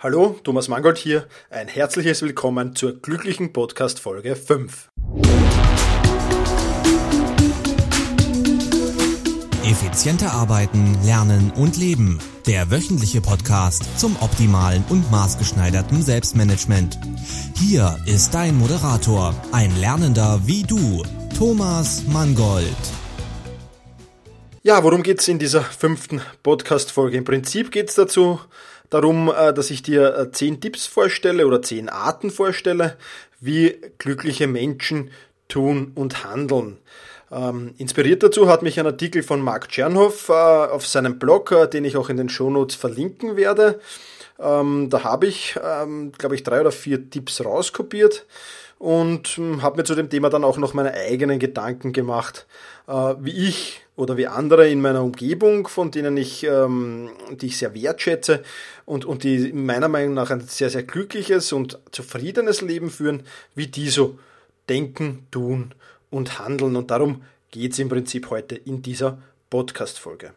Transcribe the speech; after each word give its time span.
Hallo, 0.00 0.36
Thomas 0.44 0.68
Mangold 0.68 0.96
hier. 0.96 1.26
Ein 1.50 1.66
herzliches 1.66 2.22
Willkommen 2.22 2.76
zur 2.76 3.02
glücklichen 3.02 3.52
Podcast 3.52 3.98
Folge 3.98 4.36
5. 4.36 4.90
Effizienter 9.64 10.30
arbeiten, 10.34 10.96
lernen 11.04 11.50
und 11.56 11.76
leben. 11.76 12.20
Der 12.46 12.70
wöchentliche 12.70 13.20
Podcast 13.20 13.98
zum 13.98 14.14
optimalen 14.20 14.84
und 14.88 15.10
maßgeschneiderten 15.10 16.00
Selbstmanagement. 16.00 16.96
Hier 17.56 17.98
ist 18.06 18.32
dein 18.32 18.56
Moderator, 18.56 19.34
ein 19.50 19.76
Lernender 19.80 20.40
wie 20.44 20.62
du, 20.62 21.02
Thomas 21.36 22.04
Mangold. 22.06 22.64
Ja, 24.62 24.84
worum 24.84 25.02
geht's 25.02 25.26
in 25.26 25.40
dieser 25.40 25.62
fünften 25.62 26.20
Podcast-Folge? 26.44 27.16
Im 27.16 27.24
Prinzip 27.24 27.72
geht's 27.72 27.96
dazu, 27.96 28.38
darum, 28.90 29.32
äh, 29.36 29.52
dass 29.52 29.70
ich 29.70 29.82
dir 29.82 30.16
äh, 30.16 30.32
zehn 30.32 30.60
Tipps 30.60 30.86
vorstelle 30.86 31.46
oder 31.46 31.62
zehn 31.62 31.88
Arten 31.88 32.30
vorstelle, 32.30 32.96
wie 33.40 33.76
glückliche 33.98 34.46
Menschen 34.46 35.10
tun 35.48 35.92
und 35.94 36.24
handeln. 36.24 36.78
Ähm, 37.30 37.74
inspiriert 37.76 38.22
dazu 38.22 38.48
hat 38.48 38.62
mich 38.62 38.80
ein 38.80 38.86
Artikel 38.86 39.22
von 39.22 39.40
Mark 39.42 39.68
Czernhoff 39.68 40.28
äh, 40.30 40.32
auf 40.32 40.86
seinem 40.86 41.18
Blog, 41.18 41.70
den 41.72 41.84
ich 41.84 41.96
auch 41.96 42.08
in 42.08 42.16
den 42.16 42.28
Shownotes 42.28 42.74
verlinken 42.74 43.36
werde. 43.36 43.80
Ähm, 44.38 44.88
da 44.88 45.04
habe 45.04 45.26
ich, 45.26 45.58
ähm, 45.62 46.12
glaube 46.16 46.34
ich, 46.34 46.42
drei 46.42 46.60
oder 46.60 46.72
vier 46.72 47.10
Tipps 47.10 47.44
rauskopiert 47.44 48.26
und 48.78 49.28
hm, 49.28 49.62
habe 49.62 49.78
mir 49.78 49.84
zu 49.84 49.94
dem 49.94 50.08
Thema 50.08 50.30
dann 50.30 50.44
auch 50.44 50.56
noch 50.56 50.72
meine 50.72 50.94
eigenen 50.94 51.38
Gedanken 51.38 51.92
gemacht, 51.92 52.46
wie 53.20 53.48
ich 53.48 53.82
oder 53.98 54.16
wie 54.16 54.28
andere 54.28 54.70
in 54.70 54.80
meiner 54.80 55.02
Umgebung, 55.02 55.66
von 55.66 55.90
denen 55.90 56.16
ich, 56.16 56.44
ähm, 56.44 57.10
die 57.32 57.46
ich 57.46 57.58
sehr 57.58 57.74
wertschätze 57.74 58.44
und, 58.84 59.04
und 59.04 59.24
die 59.24 59.52
meiner 59.52 59.88
Meinung 59.88 60.14
nach 60.14 60.30
ein 60.30 60.40
sehr, 60.42 60.70
sehr 60.70 60.84
glückliches 60.84 61.52
und 61.52 61.80
zufriedenes 61.90 62.60
Leben 62.60 62.90
führen, 62.90 63.24
wie 63.56 63.66
die 63.66 63.90
so 63.90 64.16
denken, 64.68 65.26
tun 65.32 65.74
und 66.10 66.38
handeln. 66.38 66.76
Und 66.76 66.92
darum 66.92 67.22
geht 67.50 67.72
es 67.72 67.80
im 67.80 67.88
Prinzip 67.88 68.30
heute 68.30 68.54
in 68.54 68.82
dieser 68.82 69.18
Podcast-Folge. 69.50 70.32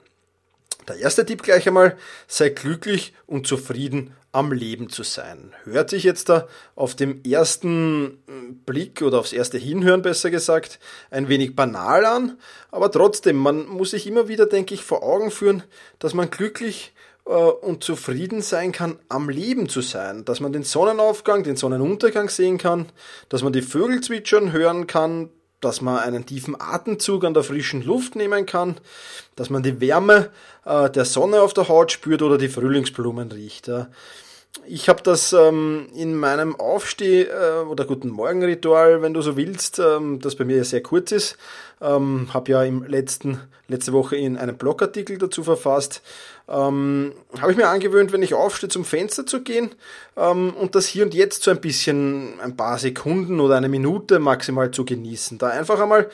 Der 0.87 0.95
erste 0.95 1.23
Tipp 1.23 1.43
gleich 1.43 1.67
einmal, 1.67 1.97
sei 2.27 2.49
glücklich 2.49 3.13
und 3.27 3.45
zufrieden 3.45 4.15
am 4.31 4.51
Leben 4.51 4.89
zu 4.89 5.03
sein. 5.03 5.53
Hört 5.65 5.89
sich 5.89 6.03
jetzt 6.03 6.29
da 6.29 6.47
auf 6.75 6.95
dem 6.95 7.21
ersten 7.23 8.19
Blick 8.65 9.01
oder 9.01 9.19
aufs 9.19 9.33
erste 9.33 9.57
Hinhören 9.57 10.01
besser 10.01 10.31
gesagt 10.31 10.79
ein 11.09 11.27
wenig 11.27 11.55
banal 11.55 12.05
an, 12.05 12.37
aber 12.71 12.91
trotzdem, 12.91 13.35
man 13.35 13.67
muss 13.67 13.91
sich 13.91 14.07
immer 14.07 14.27
wieder, 14.27 14.45
denke 14.45 14.73
ich, 14.73 14.83
vor 14.83 15.03
Augen 15.03 15.31
führen, 15.31 15.63
dass 15.99 16.13
man 16.13 16.29
glücklich 16.29 16.93
äh, 17.25 17.31
und 17.31 17.83
zufrieden 17.83 18.41
sein 18.41 18.71
kann, 18.71 18.99
am 19.09 19.29
Leben 19.29 19.67
zu 19.67 19.81
sein, 19.81 20.23
dass 20.23 20.39
man 20.39 20.53
den 20.53 20.63
Sonnenaufgang, 20.63 21.43
den 21.43 21.57
Sonnenuntergang 21.57 22.29
sehen 22.29 22.57
kann, 22.57 22.87
dass 23.29 23.43
man 23.43 23.53
die 23.53 23.61
Vögel 23.61 24.01
zwitschern 24.01 24.51
hören 24.53 24.87
kann, 24.87 25.29
dass 25.61 25.81
man 25.81 25.99
einen 25.99 26.25
tiefen 26.25 26.59
Atemzug 26.59 27.23
an 27.23 27.33
der 27.33 27.43
frischen 27.43 27.83
Luft 27.83 28.15
nehmen 28.15 28.45
kann, 28.45 28.77
dass 29.35 29.49
man 29.49 29.63
die 29.63 29.79
Wärme 29.79 30.29
äh, 30.65 30.89
der 30.89 31.05
Sonne 31.05 31.41
auf 31.41 31.53
der 31.53 31.69
Haut 31.69 31.91
spürt 31.91 32.21
oder 32.21 32.37
die 32.37 32.49
Frühlingsblumen 32.49 33.31
riecht. 33.31 33.67
Ja. 33.67 33.87
Ich 34.67 34.89
habe 34.89 35.01
das 35.01 35.31
ähm, 35.31 35.87
in 35.95 36.13
meinem 36.15 36.55
Aufsteh- 36.55 37.23
äh, 37.23 37.63
oder 37.63 37.85
Guten 37.85 38.09
Morgen-Ritual, 38.09 39.01
wenn 39.01 39.13
du 39.13 39.21
so 39.21 39.37
willst, 39.37 39.79
ähm, 39.79 40.19
das 40.19 40.35
bei 40.35 40.43
mir 40.43 40.63
sehr 40.65 40.83
kurz 40.83 41.11
ist, 41.11 41.37
ähm, 41.79 42.27
habe 42.33 42.51
ja 42.51 42.63
im 42.63 42.83
letzten, 42.83 43.39
letzte 43.67 43.93
Woche 43.93 44.17
in 44.17 44.37
einem 44.37 44.57
Blogartikel 44.57 45.17
dazu 45.17 45.43
verfasst, 45.43 46.01
ähm, 46.51 47.13
habe 47.39 47.51
ich 47.51 47.57
mir 47.57 47.69
angewöhnt, 47.69 48.11
wenn 48.11 48.21
ich 48.21 48.33
aufstehe, 48.33 48.69
zum 48.69 48.83
Fenster 48.83 49.25
zu 49.25 49.41
gehen 49.41 49.71
ähm, 50.17 50.53
und 50.53 50.75
das 50.75 50.85
hier 50.85 51.05
und 51.05 51.13
jetzt 51.13 51.43
so 51.43 51.51
ein 51.51 51.61
bisschen, 51.61 52.39
ein 52.41 52.57
paar 52.57 52.77
Sekunden 52.77 53.39
oder 53.39 53.55
eine 53.55 53.69
Minute 53.69 54.19
maximal 54.19 54.69
zu 54.71 54.83
genießen. 54.83 55.37
Da 55.37 55.47
einfach 55.47 55.79
einmal 55.79 56.09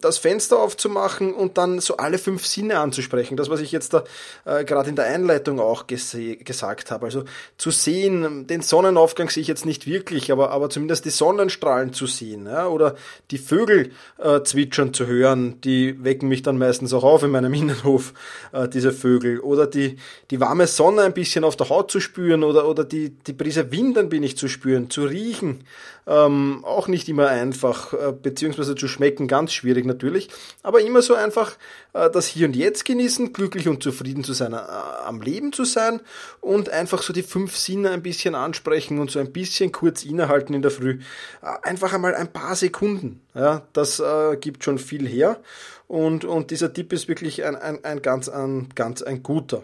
das 0.00 0.18
Fenster 0.18 0.58
aufzumachen 0.58 1.32
und 1.32 1.58
dann 1.58 1.78
so 1.78 1.96
alle 1.96 2.18
fünf 2.18 2.44
Sinne 2.44 2.80
anzusprechen. 2.80 3.36
Das, 3.36 3.50
was 3.50 3.60
ich 3.60 3.70
jetzt 3.70 3.94
da 3.94 4.02
äh, 4.44 4.64
gerade 4.64 4.90
in 4.90 4.96
der 4.96 5.06
Einleitung 5.06 5.60
auch 5.60 5.86
gesagt 5.86 6.90
habe. 6.90 7.06
Also 7.06 7.24
zu 7.56 7.70
sehen, 7.70 8.48
den 8.48 8.62
Sonnenaufgang 8.62 9.30
sehe 9.30 9.42
ich 9.42 9.48
jetzt 9.48 9.64
nicht 9.64 9.86
wirklich, 9.86 10.32
aber, 10.32 10.50
aber 10.50 10.70
zumindest 10.70 11.04
die 11.04 11.10
Sonnenstrahlen 11.10 11.92
zu 11.92 12.06
sehen 12.06 12.46
ja, 12.46 12.66
oder 12.66 12.96
die 13.30 13.38
Vögel 13.38 13.92
äh, 14.18 14.42
zwitschern 14.42 14.92
zu 14.92 15.06
hören, 15.06 15.60
die 15.60 16.02
wecken 16.02 16.28
mich 16.28 16.42
dann 16.42 16.58
meistens 16.58 16.92
auch 16.92 17.04
auf 17.04 17.22
in 17.22 17.30
meinem 17.30 17.54
Innenhof, 17.54 18.12
äh, 18.52 18.68
diese 18.68 18.90
Vögel. 18.90 19.38
Oder 19.38 19.67
die, 19.68 19.96
die 20.30 20.40
warme 20.40 20.66
Sonne 20.66 21.02
ein 21.02 21.14
bisschen 21.14 21.44
auf 21.44 21.56
der 21.56 21.68
Haut 21.68 21.90
zu 21.90 22.00
spüren 22.00 22.42
oder, 22.42 22.68
oder 22.68 22.84
die, 22.84 23.10
die 23.10 23.32
Brise 23.32 23.70
Wind 23.70 23.96
ein 23.98 24.10
wenig 24.10 24.36
zu 24.36 24.48
spüren, 24.48 24.90
zu 24.90 25.04
riechen. 25.04 25.64
Ähm, 26.06 26.64
auch 26.64 26.88
nicht 26.88 27.08
immer 27.08 27.28
einfach, 27.28 27.92
äh, 27.92 28.12
beziehungsweise 28.12 28.74
zu 28.74 28.88
schmecken, 28.88 29.28
ganz 29.28 29.52
schwierig 29.52 29.84
natürlich. 29.84 30.30
Aber 30.62 30.80
immer 30.80 31.02
so 31.02 31.14
einfach 31.14 31.56
äh, 31.92 32.10
das 32.10 32.26
Hier 32.26 32.46
und 32.46 32.56
Jetzt 32.56 32.86
genießen, 32.86 33.32
glücklich 33.34 33.68
und 33.68 33.82
zufrieden 33.82 34.24
zu 34.24 34.32
sein, 34.32 34.54
äh, 34.54 34.56
am 34.56 35.20
Leben 35.20 35.52
zu 35.52 35.64
sein 35.64 36.00
und 36.40 36.70
einfach 36.70 37.02
so 37.02 37.12
die 37.12 37.22
fünf 37.22 37.56
Sinne 37.56 37.90
ein 37.90 38.02
bisschen 38.02 38.34
ansprechen 38.34 38.98
und 38.98 39.10
so 39.10 39.18
ein 39.18 39.32
bisschen 39.32 39.70
kurz 39.70 40.04
innehalten 40.04 40.54
in 40.54 40.62
der 40.62 40.70
Früh. 40.70 41.00
Äh, 41.42 41.46
einfach 41.62 41.92
einmal 41.92 42.14
ein 42.14 42.32
paar 42.32 42.56
Sekunden. 42.56 43.20
Ja, 43.38 43.62
das 43.72 44.00
äh, 44.00 44.36
gibt 44.36 44.64
schon 44.64 44.78
viel 44.78 45.06
her. 45.06 45.40
Und, 45.86 46.24
und 46.24 46.50
dieser 46.50 46.72
Tipp 46.72 46.92
ist 46.92 47.06
wirklich 47.06 47.44
ein, 47.44 47.54
ein, 47.54 47.84
ein 47.84 48.02
ganz, 48.02 48.28
ein, 48.28 48.68
ganz 48.74 49.00
ein 49.00 49.22
guter. 49.22 49.62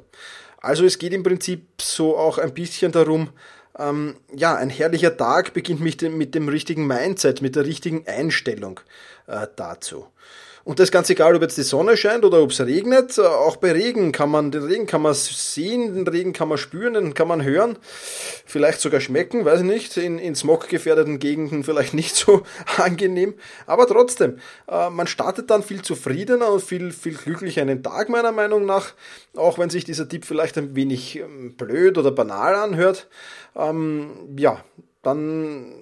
Also 0.59 0.85
es 0.85 0.99
geht 0.99 1.13
im 1.13 1.25
Prinzip 1.25 1.83
so 1.83 2.17
auch 2.17 2.39
ein 2.39 2.55
bisschen 2.55 2.93
darum, 2.93 3.31
ähm, 3.77 4.15
ja, 4.33 4.55
ein 4.55 4.71
herrlicher 4.71 5.17
Tag 5.17 5.55
beginnt 5.55 5.81
mit 5.81 6.01
dem, 6.03 6.17
mit 6.17 6.37
dem 6.37 6.49
richtigen 6.49 6.87
Mindset, 6.87 7.43
mit 7.43 7.57
der 7.57 7.67
richtigen 7.67 8.07
Einstellung 8.07 8.79
äh, 9.27 9.49
dazu. 9.57 10.07
Und 10.65 10.79
das 10.79 10.91
ganz 10.91 11.11
egal, 11.11 11.37
ob 11.37 11.43
jetzt 11.43 11.59
die 11.59 11.63
Sonne 11.63 11.95
scheint 11.95 12.25
oder 12.25 12.43
ob 12.43 12.51
es 12.51 12.61
regnet. 12.61 13.19
Auch 13.19 13.57
bei 13.57 13.73
Regen 13.73 14.13
kann 14.13 14.31
man, 14.31 14.51
den 14.51 14.65
Regen 14.65 14.87
kann 14.87 15.03
man 15.03 15.13
sehen, 15.13 15.95
den 15.95 16.09
Regen 16.09 16.33
kann 16.33 16.49
man 16.49 16.57
spüren, 16.57 16.95
den 16.95 17.13
kann 17.13 17.29
man 17.29 17.45
hören. 17.45 17.77
Vielleicht 18.47 18.81
sogar 18.81 19.01
schmecken, 19.01 19.45
weiß 19.45 19.61
ich 19.61 19.67
nicht. 19.67 19.97
In, 19.99 20.19
in 20.19 20.35
smoggefährdeten 20.35 21.19
Gegenden 21.19 21.65
vielleicht 21.65 21.93
nicht 21.95 22.17
so 22.17 22.45
angenehm. 22.79 23.35
Aber 23.67 23.87
trotzdem, 23.87 24.39
äh, 24.67 24.89
man 24.89 25.07
startet 25.07 25.51
dann 25.51 25.63
viel 25.63 25.83
zufriedener 25.83 26.51
und 26.51 26.63
viel, 26.63 26.93
viel 26.93 27.15
glücklicher 27.15 27.61
in 27.61 27.69
den 27.69 27.83
Tag, 27.83 28.09
meiner 28.09 28.33
Meinung 28.33 28.65
nach. 28.65 28.95
Auch 29.37 29.59
wenn 29.59 29.69
sich 29.69 29.85
dieser 29.85 30.09
Tipp 30.09 30.25
vielleicht 30.25 30.57
ein 30.57 30.75
wenig 30.75 31.17
ähm, 31.17 31.57
blöd 31.57 31.99
oder 31.99 32.11
banal 32.11 32.55
anhört. 32.55 33.09
Ähm, 33.55 34.35
ja, 34.39 34.65
dann 35.03 35.75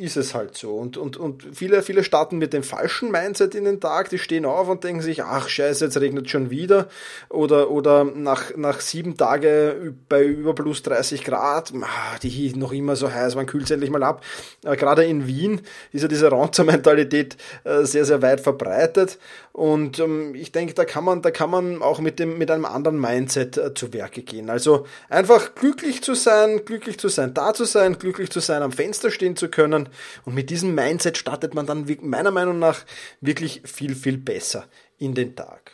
ist 0.00 0.16
es 0.16 0.34
halt 0.34 0.56
so. 0.56 0.74
Und, 0.74 0.96
und, 0.96 1.16
und 1.16 1.46
viele, 1.52 1.82
viele 1.82 2.02
starten 2.02 2.38
mit 2.38 2.52
dem 2.52 2.62
falschen 2.62 3.10
Mindset 3.10 3.54
in 3.54 3.64
den 3.64 3.80
Tag, 3.80 4.08
die 4.08 4.18
stehen 4.18 4.44
auf 4.44 4.68
und 4.68 4.82
denken 4.82 5.02
sich, 5.02 5.22
ach 5.22 5.48
scheiße, 5.48 5.84
jetzt 5.84 6.00
regnet 6.00 6.30
schon 6.30 6.50
wieder. 6.50 6.88
Oder, 7.28 7.70
oder 7.70 8.04
nach, 8.04 8.56
nach 8.56 8.80
sieben 8.80 9.16
Tage 9.16 9.94
bei 10.08 10.24
über 10.24 10.54
plus 10.54 10.82
30 10.82 11.24
Grad, 11.24 11.72
ah, 11.82 12.18
die 12.22 12.54
noch 12.56 12.72
immer 12.72 12.96
so 12.96 13.12
heiß, 13.12 13.34
man 13.34 13.46
kühlt 13.46 13.64
es 13.64 13.70
endlich 13.70 13.90
mal 13.90 14.02
ab. 14.02 14.24
Äh, 14.64 14.76
gerade 14.76 15.04
in 15.04 15.26
Wien 15.26 15.60
ist 15.92 16.02
ja 16.02 16.08
diese 16.08 16.32
Ranzer-Mentalität 16.32 17.36
äh, 17.64 17.84
sehr, 17.84 18.04
sehr 18.04 18.22
weit 18.22 18.40
verbreitet. 18.40 19.18
Und 19.52 19.98
ähm, 19.98 20.34
ich 20.34 20.52
denke, 20.52 20.74
da 20.74 20.84
kann 20.84 21.04
man, 21.04 21.20
da 21.22 21.30
kann 21.30 21.50
man 21.50 21.82
auch 21.82 22.00
mit 22.00 22.18
dem, 22.18 22.38
mit 22.38 22.50
einem 22.50 22.64
anderen 22.64 22.98
Mindset 22.98 23.58
äh, 23.58 23.74
zu 23.74 23.92
Werke 23.92 24.22
gehen. 24.22 24.48
Also 24.48 24.86
einfach 25.10 25.54
glücklich 25.54 26.02
zu 26.02 26.14
sein, 26.14 26.64
glücklich 26.64 26.98
zu 26.98 27.08
sein, 27.08 27.34
da 27.34 27.52
zu 27.52 27.64
sein, 27.64 27.98
glücklich 27.98 28.30
zu 28.30 28.40
sein, 28.40 28.62
am 28.62 28.72
Fenster 28.72 29.10
stehen 29.10 29.36
zu 29.36 29.48
können. 29.48 29.89
Und 30.24 30.34
mit 30.34 30.50
diesem 30.50 30.74
Mindset 30.74 31.18
startet 31.18 31.54
man 31.54 31.66
dann 31.66 31.86
meiner 32.02 32.30
Meinung 32.30 32.58
nach 32.58 32.84
wirklich 33.20 33.62
viel, 33.64 33.94
viel 33.94 34.18
besser 34.18 34.66
in 34.98 35.14
den 35.14 35.36
Tag. 35.36 35.72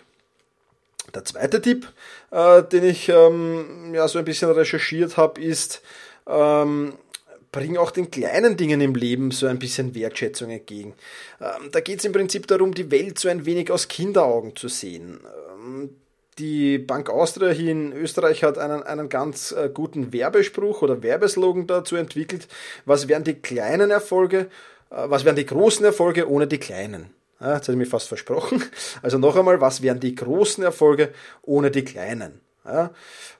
Der 1.14 1.24
zweite 1.24 1.62
Tipp, 1.62 1.92
äh, 2.30 2.62
den 2.62 2.84
ich 2.84 3.08
ähm, 3.08 3.94
ja 3.94 4.08
so 4.08 4.18
ein 4.18 4.24
bisschen 4.24 4.50
recherchiert 4.50 5.16
habe, 5.16 5.40
ist, 5.40 5.82
ähm, 6.26 6.94
bring 7.52 7.76
auch 7.76 7.90
den 7.90 8.10
kleinen 8.10 8.56
Dingen 8.56 8.80
im 8.80 8.94
Leben 8.94 9.30
so 9.30 9.46
ein 9.46 9.58
bisschen 9.58 9.94
Wertschätzung 9.94 10.50
entgegen. 10.50 10.94
Ähm, 11.40 11.70
da 11.72 11.80
geht 11.80 12.00
es 12.00 12.04
im 12.04 12.12
Prinzip 12.12 12.46
darum, 12.46 12.74
die 12.74 12.90
Welt 12.90 13.18
so 13.18 13.28
ein 13.28 13.46
wenig 13.46 13.70
aus 13.70 13.88
Kinderaugen 13.88 14.56
zu 14.56 14.68
sehen. 14.68 15.20
Ähm, 15.54 15.90
die 16.38 16.78
Bank 16.78 17.08
Austria 17.08 17.50
hier 17.50 17.72
in 17.72 17.92
Österreich 17.92 18.42
hat 18.42 18.58
einen, 18.58 18.82
einen 18.82 19.08
ganz 19.08 19.52
äh, 19.52 19.70
guten 19.72 20.12
Werbespruch 20.12 20.82
oder 20.82 21.02
Werbeslogan 21.02 21.66
dazu 21.66 21.96
entwickelt. 21.96 22.48
Was 22.84 23.08
wären 23.08 23.24
die 23.24 23.34
kleinen 23.34 23.90
Erfolge, 23.90 24.48
äh, 24.90 25.08
was 25.08 25.24
wären 25.24 25.36
die 25.36 25.46
großen 25.46 25.84
Erfolge 25.84 26.28
ohne 26.28 26.46
die 26.46 26.58
kleinen? 26.58 27.10
Ja, 27.40 27.54
jetzt 27.54 27.62
hätte 27.62 27.72
ich 27.72 27.78
mich 27.78 27.88
fast 27.88 28.08
versprochen. 28.08 28.62
Also 29.02 29.18
noch 29.18 29.36
einmal, 29.36 29.60
was 29.60 29.82
wären 29.82 30.00
die 30.00 30.14
großen 30.14 30.64
Erfolge 30.64 31.12
ohne 31.42 31.70
die 31.70 31.84
kleinen? 31.84 32.40
Ja? 32.64 32.90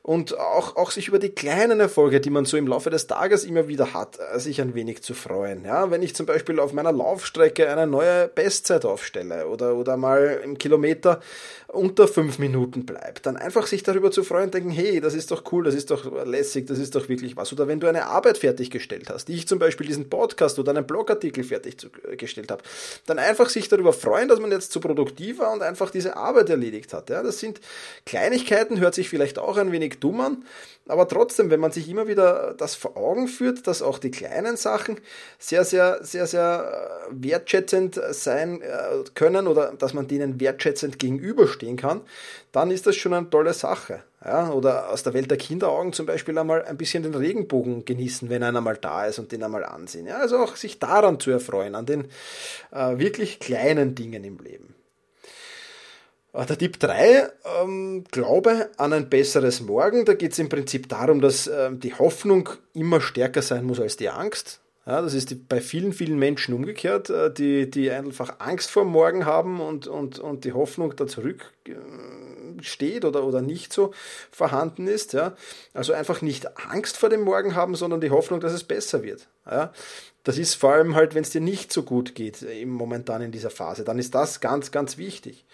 Und 0.06 0.38
auch, 0.38 0.76
auch 0.76 0.92
sich 0.92 1.08
über 1.08 1.18
die 1.18 1.30
kleinen 1.30 1.80
Erfolge, 1.80 2.20
die 2.20 2.30
man 2.30 2.44
so 2.44 2.56
im 2.56 2.68
Laufe 2.68 2.90
des 2.90 3.08
Tages 3.08 3.42
immer 3.42 3.66
wieder 3.66 3.92
hat, 3.92 4.20
äh, 4.20 4.38
sich 4.38 4.60
ein 4.60 4.76
wenig 4.76 5.02
zu 5.02 5.14
freuen. 5.14 5.64
Ja? 5.64 5.90
Wenn 5.90 6.00
ich 6.00 6.14
zum 6.14 6.26
Beispiel 6.26 6.60
auf 6.60 6.72
meiner 6.72 6.92
Laufstrecke 6.92 7.68
eine 7.68 7.88
neue 7.88 8.28
Bestzeit 8.28 8.84
aufstelle 8.84 9.48
oder, 9.48 9.74
oder 9.74 9.96
mal 9.96 10.40
im 10.44 10.58
Kilometer 10.58 11.18
unter 11.66 12.06
fünf 12.06 12.38
Minuten 12.38 12.86
bleibt, 12.86 13.26
dann 13.26 13.36
einfach 13.36 13.66
sich 13.66 13.82
darüber 13.82 14.12
zu 14.12 14.22
freuen 14.22 14.52
denken, 14.52 14.70
hey, 14.70 15.00
das 15.00 15.14
ist 15.14 15.32
doch 15.32 15.42
cool, 15.50 15.64
das 15.64 15.74
ist 15.74 15.90
doch 15.90 16.24
lässig, 16.24 16.68
das 16.68 16.78
ist 16.78 16.94
doch 16.94 17.08
wirklich 17.08 17.36
was. 17.36 17.52
Oder 17.52 17.66
wenn 17.66 17.80
du 17.80 17.88
eine 17.88 18.06
Arbeit 18.06 18.38
fertiggestellt 18.38 19.10
hast, 19.10 19.26
die 19.26 19.34
ich 19.34 19.48
zum 19.48 19.58
Beispiel 19.58 19.88
diesen 19.88 20.08
Podcast 20.08 20.60
oder 20.60 20.70
einen 20.70 20.86
Blogartikel 20.86 21.42
fertiggestellt 21.42 22.52
habe, 22.52 22.62
dann 23.06 23.18
einfach 23.18 23.48
sich 23.48 23.68
darüber 23.68 23.92
freuen, 23.92 24.28
dass 24.28 24.38
man 24.38 24.52
jetzt 24.52 24.70
zu 24.70 24.78
produktiv 24.78 25.40
war 25.40 25.52
und 25.52 25.62
einfach 25.62 25.90
diese 25.90 26.16
Arbeit 26.16 26.48
erledigt 26.48 26.92
hat. 26.92 27.10
Ja, 27.10 27.24
das 27.24 27.40
sind 27.40 27.60
Kleinigkeiten, 28.04 28.78
hört 28.78 28.94
sich 28.94 29.08
vielleicht 29.08 29.40
auch 29.40 29.56
ein 29.56 29.72
wenig 29.72 29.95
dumm 30.00 30.20
an, 30.20 30.44
aber 30.88 31.08
trotzdem, 31.08 31.50
wenn 31.50 31.58
man 31.58 31.72
sich 31.72 31.88
immer 31.88 32.06
wieder 32.06 32.54
das 32.56 32.76
vor 32.76 32.96
Augen 32.96 33.26
führt, 33.26 33.66
dass 33.66 33.82
auch 33.82 33.98
die 33.98 34.12
kleinen 34.12 34.56
Sachen 34.56 35.00
sehr, 35.38 35.64
sehr, 35.64 35.98
sehr, 36.02 36.26
sehr 36.26 37.08
äh, 37.10 37.12
wertschätzend 37.12 38.00
sein 38.10 38.62
äh, 38.62 39.02
können 39.14 39.48
oder 39.48 39.72
dass 39.72 39.94
man 39.94 40.06
denen 40.06 40.38
wertschätzend 40.38 41.00
gegenüberstehen 41.00 41.76
kann, 41.76 42.02
dann 42.52 42.70
ist 42.70 42.86
das 42.86 42.94
schon 42.94 43.14
eine 43.14 43.28
tolle 43.28 43.52
Sache. 43.52 44.04
Ja, 44.24 44.50
oder 44.50 44.90
aus 44.90 45.02
der 45.02 45.14
Welt 45.14 45.30
der 45.30 45.38
Kinderaugen 45.38 45.92
zum 45.92 46.06
Beispiel 46.06 46.36
einmal 46.38 46.64
ein 46.64 46.76
bisschen 46.76 47.02
den 47.02 47.14
Regenbogen 47.14 47.84
genießen, 47.84 48.28
wenn 48.28 48.42
einer 48.42 48.60
mal 48.60 48.76
da 48.76 49.06
ist 49.06 49.18
und 49.18 49.30
den 49.30 49.42
einmal 49.42 49.64
ansehen. 49.64 50.06
Ja, 50.06 50.18
also 50.18 50.38
auch 50.38 50.56
sich 50.56 50.78
daran 50.78 51.20
zu 51.20 51.30
erfreuen, 51.30 51.74
an 51.74 51.86
den 51.86 52.06
äh, 52.72 52.98
wirklich 52.98 53.40
kleinen 53.40 53.94
Dingen 53.94 54.24
im 54.24 54.38
Leben. 54.38 54.75
Äh, 56.36 56.46
der 56.46 56.58
Tipp 56.58 56.78
3, 56.78 57.30
ähm, 57.62 58.04
Glaube 58.10 58.70
an 58.76 58.92
ein 58.92 59.08
besseres 59.08 59.60
Morgen. 59.60 60.04
Da 60.04 60.14
geht 60.14 60.32
es 60.32 60.38
im 60.38 60.48
Prinzip 60.48 60.88
darum, 60.88 61.20
dass 61.20 61.46
äh, 61.46 61.70
die 61.72 61.94
Hoffnung 61.94 62.50
immer 62.74 63.00
stärker 63.00 63.42
sein 63.42 63.64
muss 63.64 63.80
als 63.80 63.96
die 63.96 64.10
Angst. 64.10 64.60
Ja, 64.84 65.02
das 65.02 65.14
ist 65.14 65.30
die, 65.30 65.34
bei 65.34 65.60
vielen, 65.60 65.92
vielen 65.92 66.18
Menschen 66.18 66.54
umgekehrt, 66.54 67.10
äh, 67.10 67.32
die, 67.32 67.68
die 67.70 67.90
einfach 67.90 68.36
Angst 68.38 68.70
vor 68.70 68.84
Morgen 68.84 69.24
haben 69.24 69.60
und, 69.60 69.86
und, 69.86 70.18
und 70.18 70.44
die 70.44 70.52
Hoffnung 70.52 70.94
da 70.94 71.06
zurücksteht 71.06 73.04
oder, 73.04 73.24
oder 73.24 73.40
nicht 73.40 73.72
so 73.72 73.92
vorhanden 74.30 74.86
ist. 74.86 75.12
Ja. 75.12 75.34
Also 75.74 75.92
einfach 75.92 76.22
nicht 76.22 76.46
Angst 76.70 76.98
vor 76.98 77.08
dem 77.08 77.22
Morgen 77.22 77.56
haben, 77.56 77.74
sondern 77.74 78.00
die 78.00 78.10
Hoffnung, 78.10 78.40
dass 78.40 78.52
es 78.52 78.62
besser 78.62 79.02
wird. 79.02 79.26
Ja. 79.50 79.72
Das 80.22 80.38
ist 80.38 80.54
vor 80.54 80.72
allem 80.72 80.94
halt, 80.96 81.14
wenn 81.14 81.22
es 81.22 81.30
dir 81.30 81.40
nicht 81.40 81.72
so 81.72 81.82
gut 81.82 82.14
geht, 82.14 82.42
im 82.42 82.70
momentan 82.70 83.22
in 83.22 83.32
dieser 83.32 83.50
Phase, 83.50 83.84
dann 83.84 83.98
ist 83.98 84.14
das 84.14 84.40
ganz, 84.40 84.72
ganz 84.72 84.98
wichtig. 84.98 85.44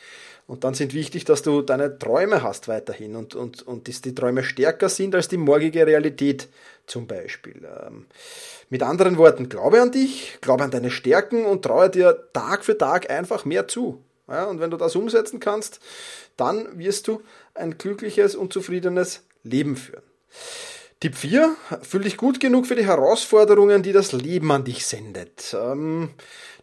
Und 0.47 0.65
dann 0.65 0.75
sind 0.75 0.93
wichtig, 0.93 1.25
dass 1.25 1.43
du 1.43 1.63
deine 1.63 1.99
Träume 1.99 2.43
hast 2.43 2.69
weiterhin 2.69 3.17
und, 3.17 3.35
und, 3.35 3.63
und 3.63 3.89
dass 3.89 4.03
die 4.03 4.15
Träume 4.15 4.43
stärker 4.43 4.89
sind 4.89 5.15
als 5.15 5.29
die 5.29 5.37
morgige 5.37 5.87
Realität 5.87 6.49
zum 6.87 7.07
Beispiel. 7.07 7.63
Ähm, 7.65 8.07
mit 8.69 8.83
anderen 8.83 9.19
Worten, 9.19 9.49
glaube 9.49 9.81
an 9.81 9.93
dich, 9.93 10.39
glaube 10.41 10.65
an 10.65 10.71
deine 10.71 10.91
Stärken 10.91 11.45
und 11.45 11.63
traue 11.63 11.91
dir 11.91 12.29
Tag 12.33 12.65
für 12.65 12.77
Tag 12.77 13.11
einfach 13.11 13.45
mehr 13.45 13.69
zu. 13.69 14.03
Ja, 14.29 14.45
und 14.45 14.61
wenn 14.61 14.71
du 14.71 14.77
das 14.77 14.97
umsetzen 14.97 15.41
kannst, 15.41 15.81
dann 16.37 16.79
wirst 16.79 17.09
du 17.09 17.23
ein 17.55 17.77
glückliches 17.77 18.35
und 18.35 18.53
zufriedenes 18.53 19.23
Leben 19.43 19.77
führen. 19.77 20.03
Tipp 21.03 21.17
4, 21.17 21.57
fühl 21.83 22.03
dich 22.03 22.17
gut 22.17 22.39
genug 22.39 22.67
für 22.67 22.77
die 22.77 22.87
Herausforderungen, 22.87 23.83
die 23.83 23.93
das 23.93 24.13
Leben 24.13 24.53
an 24.53 24.63
dich 24.65 24.87
sendet. 24.87 25.53
Ähm, 25.53 26.11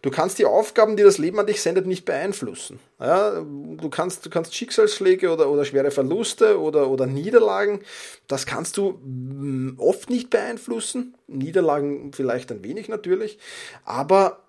Du 0.02 0.10
kannst 0.10 0.38
die 0.38 0.46
Aufgaben, 0.46 0.96
die 0.96 1.02
das 1.02 1.18
Leben 1.18 1.38
an 1.38 1.46
dich 1.46 1.60
sendet, 1.60 1.86
nicht 1.86 2.06
beeinflussen. 2.06 2.80
Du, 2.98 3.90
kannst, 3.90 4.24
du 4.24 4.30
kannst 4.30 4.54
Schicksalsschläge 4.54 5.30
oder, 5.30 5.50
oder 5.50 5.66
schwere 5.66 5.90
Verluste 5.90 6.58
oder, 6.58 6.88
oder 6.88 7.06
Niederlagen, 7.06 7.80
das 8.26 8.46
kannst 8.46 8.78
du 8.78 8.98
mm, 9.02 9.74
oft 9.78 10.08
nicht 10.08 10.30
beeinflussen. 10.30 11.16
Niederlagen 11.26 12.12
vielleicht 12.14 12.50
ein 12.50 12.64
wenig 12.64 12.88
natürlich. 12.88 13.38
Aber 13.84 14.42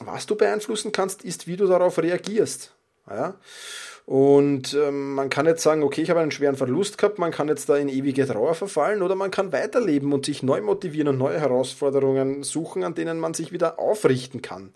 was 0.00 0.26
du 0.26 0.34
beeinflussen 0.34 0.90
kannst, 0.90 1.22
ist, 1.22 1.46
wie 1.46 1.56
du 1.56 1.66
darauf 1.68 1.98
reagierst. 1.98 2.72
Ja? 3.08 3.36
Und 4.06 4.72
ähm, 4.74 5.14
man 5.14 5.30
kann 5.30 5.46
jetzt 5.46 5.64
sagen, 5.64 5.82
okay, 5.82 6.00
ich 6.00 6.10
habe 6.10 6.20
einen 6.20 6.30
schweren 6.30 6.54
Verlust 6.54 6.96
gehabt, 6.96 7.18
man 7.18 7.32
kann 7.32 7.48
jetzt 7.48 7.68
da 7.68 7.76
in 7.76 7.88
ewige 7.88 8.24
Trauer 8.24 8.54
verfallen 8.54 9.02
oder 9.02 9.16
man 9.16 9.32
kann 9.32 9.52
weiterleben 9.52 10.12
und 10.12 10.26
sich 10.26 10.44
neu 10.44 10.60
motivieren 10.60 11.08
und 11.08 11.18
neue 11.18 11.40
Herausforderungen 11.40 12.44
suchen, 12.44 12.84
an 12.84 12.94
denen 12.94 13.18
man 13.18 13.34
sich 13.34 13.50
wieder 13.50 13.80
aufrichten 13.80 14.42
kann. 14.42 14.72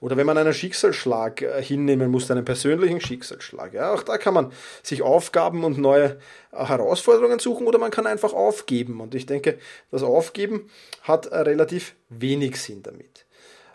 Oder 0.00 0.16
wenn 0.16 0.26
man 0.26 0.38
einen 0.38 0.52
Schicksalsschlag 0.52 1.42
äh, 1.42 1.62
hinnehmen 1.62 2.10
muss, 2.10 2.30
einen 2.30 2.44
persönlichen 2.44 3.00
Schicksalsschlag. 3.00 3.74
Ja, 3.74 3.92
auch 3.92 4.02
da 4.02 4.18
kann 4.18 4.34
man 4.34 4.52
sich 4.82 5.02
Aufgaben 5.02 5.64
und 5.64 5.78
neue 5.78 6.18
äh, 6.52 6.64
Herausforderungen 6.64 7.38
suchen 7.38 7.66
oder 7.66 7.78
man 7.78 7.90
kann 7.92 8.06
einfach 8.06 8.32
aufgeben. 8.32 9.00
Und 9.00 9.14
ich 9.14 9.26
denke, 9.26 9.58
das 9.90 10.02
Aufgeben 10.02 10.68
hat 11.02 11.26
äh, 11.26 11.38
relativ 11.38 11.94
wenig 12.08 12.60
Sinn 12.60 12.82
damit. 12.82 13.24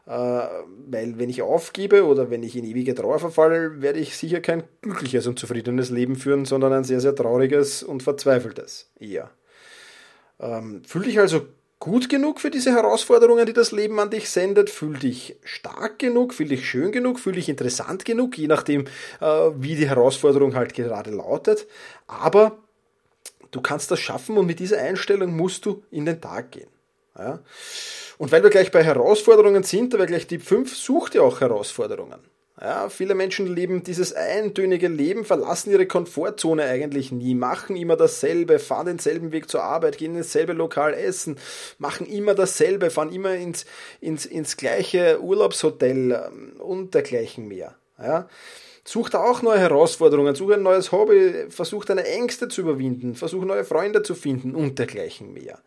Äh, 0.06 0.12
weil 0.12 1.18
wenn 1.18 1.30
ich 1.30 1.42
aufgebe 1.42 2.06
oder 2.06 2.30
wenn 2.30 2.44
ich 2.44 2.56
in 2.56 2.66
ewige 2.66 2.94
Trauer 2.94 3.20
verfalle, 3.20 3.82
werde 3.82 4.00
ich 4.00 4.18
sicher 4.18 4.42
kein 4.42 4.64
glückliches 4.82 5.28
und 5.28 5.40
zufriedenes 5.40 5.90
Leben 5.90 6.16
führen, 6.16 6.46
sondern 6.46 6.74
ein 6.74 6.84
sehr, 6.84 7.00
sehr 7.00 7.16
trauriges 7.16 7.84
und 7.84 8.04
verzweifeltes 8.04 8.90
eher. 9.00 9.32
Ähm, 10.40 10.82
fühl 10.86 11.04
dich 11.04 11.20
also 11.20 11.48
gut 11.80 12.10
genug 12.10 12.42
für 12.42 12.50
diese 12.50 12.72
Herausforderungen, 12.72 13.46
die 13.46 13.54
das 13.54 13.72
Leben 13.72 14.00
an 14.00 14.10
dich 14.10 14.30
sendet? 14.30 14.70
Fühl 14.70 14.98
dich 14.98 15.38
stark 15.44 16.00
genug? 16.00 16.34
Fühl 16.34 16.50
dich 16.50 16.68
schön 16.68 16.92
genug? 16.92 17.20
Fühl 17.20 17.34
dich 17.34 17.48
interessant 17.48 18.04
genug? 18.04 18.38
Je 18.38 18.48
nachdem, 18.48 18.86
äh, 19.22 19.52
wie 19.56 19.76
die 19.76 19.88
Herausforderung 19.88 20.56
halt 20.56 20.74
gerade 20.74 21.12
lautet. 21.12 21.68
Aber 22.08 22.58
du 23.52 23.62
kannst 23.62 23.92
das 23.92 24.00
schaffen 24.00 24.38
und 24.38 24.48
mit 24.48 24.60
dieser 24.60 24.80
Einstellung 24.80 25.36
musst 25.36 25.66
du 25.66 25.84
in 25.92 26.06
den 26.06 26.20
Tag 26.20 26.52
gehen. 26.52 26.70
Ja? 27.18 27.40
Und 28.24 28.32
weil 28.32 28.42
wir 28.42 28.50
gleich 28.50 28.72
bei 28.72 28.82
Herausforderungen 28.82 29.64
sind, 29.64 29.94
da 29.94 29.98
wäre 29.98 30.08
gleich 30.08 30.28
Tipp 30.28 30.44
5, 30.44 30.74
such 30.78 31.10
dir 31.10 31.24
auch 31.24 31.42
Herausforderungen. 31.42 32.22
Ja, 32.58 32.88
viele 32.88 33.16
Menschen 33.16 33.54
leben 33.54 33.84
dieses 33.84 34.14
eintönige 34.14 34.88
Leben, 34.88 35.26
verlassen 35.26 35.72
ihre 35.72 35.88
Komfortzone 35.88 36.64
eigentlich 36.64 37.12
nie, 37.12 37.36
machen 37.36 37.76
immer 37.76 37.98
dasselbe, 37.98 38.60
fahren 38.60 38.86
denselben 38.86 39.34
Weg 39.34 39.50
zur 39.50 39.64
Arbeit, 39.64 39.98
gehen 39.98 40.16
ins 40.16 40.32
selbe 40.32 40.54
Lokal 40.54 40.94
essen, 40.94 41.38
machen 41.80 42.08
immer 42.08 42.34
dasselbe, 42.34 42.92
fahren 42.92 43.12
immer 43.12 43.36
ins, 43.36 43.66
ins, 44.00 44.26
ins 44.26 44.56
gleiche 44.56 45.22
Urlaubshotel 45.22 46.14
ähm, 46.14 46.62
und 46.62 46.94
dergleichen 46.94 47.50
mehr. 47.50 47.76
Ja. 48.02 48.30
Such 48.86 49.10
da 49.10 49.24
auch 49.24 49.42
neue 49.42 49.60
Herausforderungen, 49.60 50.36
such 50.36 50.52
ein 50.52 50.64
neues 50.64 50.92
Hobby, 50.92 51.46
versuch 51.50 51.86
deine 51.86 52.06
Ängste 52.06 52.50
zu 52.50 52.62
überwinden, 52.62 53.16
versuch 53.16 53.46
neue 53.46 53.64
Freunde 53.64 54.04
zu 54.04 54.14
finden 54.14 54.56
und 54.56 54.78
dergleichen 54.78 55.32
mehr. 55.32 55.60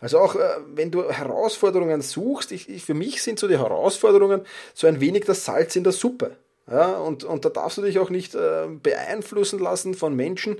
Also 0.00 0.20
auch 0.20 0.36
äh, 0.36 0.40
wenn 0.66 0.92
du 0.92 1.10
Herausforderungen 1.10 2.00
suchst, 2.00 2.52
ich, 2.52 2.68
ich, 2.68 2.84
für 2.84 2.94
mich 2.94 3.22
sind 3.22 3.40
so 3.40 3.48
die 3.48 3.58
Herausforderungen 3.58 4.42
so 4.72 4.86
ein 4.86 5.00
wenig 5.00 5.24
das 5.24 5.44
Salz 5.44 5.74
in 5.74 5.82
der 5.82 5.92
Suppe. 5.92 6.36
Ja, 6.70 6.98
und, 6.98 7.24
und 7.24 7.44
da 7.44 7.48
darfst 7.48 7.78
du 7.78 7.82
dich 7.82 7.98
auch 7.98 8.10
nicht 8.10 8.34
äh, 8.36 8.68
beeinflussen 8.82 9.58
lassen 9.58 9.94
von 9.94 10.14
Menschen, 10.14 10.58